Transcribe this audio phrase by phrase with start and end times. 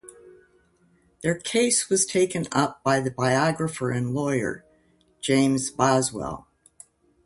[1.21, 4.65] Their case was taken up by the biographer and lawyer,
[5.19, 6.47] James Boswell.